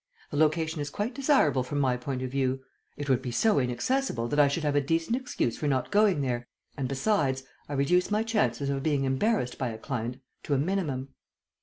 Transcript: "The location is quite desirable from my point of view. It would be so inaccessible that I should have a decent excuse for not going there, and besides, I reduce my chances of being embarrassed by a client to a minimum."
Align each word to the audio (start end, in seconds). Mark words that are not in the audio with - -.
"The 0.31 0.37
location 0.37 0.81
is 0.81 0.89
quite 0.89 1.13
desirable 1.13 1.61
from 1.61 1.79
my 1.79 1.95
point 1.95 2.23
of 2.23 2.31
view. 2.31 2.63
It 2.97 3.07
would 3.07 3.21
be 3.21 3.29
so 3.29 3.59
inaccessible 3.59 4.27
that 4.29 4.39
I 4.39 4.47
should 4.47 4.63
have 4.63 4.75
a 4.75 4.81
decent 4.81 5.15
excuse 5.15 5.59
for 5.59 5.67
not 5.67 5.91
going 5.91 6.21
there, 6.21 6.47
and 6.75 6.87
besides, 6.87 7.43
I 7.69 7.73
reduce 7.73 8.09
my 8.09 8.23
chances 8.23 8.67
of 8.71 8.81
being 8.81 9.03
embarrassed 9.03 9.59
by 9.59 9.67
a 9.67 9.77
client 9.77 10.19
to 10.45 10.55
a 10.55 10.57
minimum." 10.57 11.09